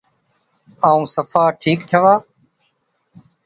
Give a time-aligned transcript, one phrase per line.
[0.87, 2.17] ائُون صفا ٺِيڪ ڇَئُون۔